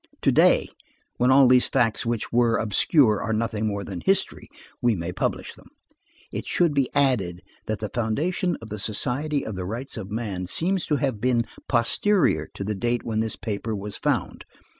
To 0.23 0.31
day, 0.31 0.67
when 1.17 1.29
all 1.29 1.47
these 1.47 1.67
facts 1.67 2.07
which 2.07 2.33
were 2.33 2.57
obscure 2.57 3.21
are 3.21 3.33
nothing 3.33 3.67
more 3.67 3.83
than 3.83 4.01
history, 4.01 4.49
we 4.81 4.95
may 4.95 5.11
publish 5.13 5.53
them. 5.53 5.67
It 6.31 6.47
should 6.47 6.73
be 6.73 6.89
added, 6.95 7.43
that 7.67 7.77
the 7.81 7.89
foundation 7.93 8.57
of 8.63 8.69
the 8.71 8.79
Society 8.79 9.45
of 9.45 9.55
the 9.55 9.63
Rights 9.65 9.97
of 9.97 10.09
Man 10.09 10.47
seems 10.47 10.87
to 10.87 10.95
have 10.95 11.21
been 11.21 11.45
posterior 11.69 12.47
to 12.55 12.63
the 12.63 12.73
date 12.73 13.03
when 13.03 13.19
this 13.19 13.35
paper 13.35 13.75
was 13.75 13.95
found. 13.95 14.43